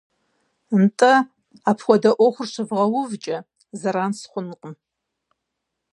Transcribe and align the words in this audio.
–НтӀэ, 0.83 1.13
апхуэдэу 1.69 2.15
Ӏуэхур 2.17 2.47
щывгъэувкӀэ, 2.53 3.37
зэран 3.79 4.11
сыхъункъым. 4.19 4.73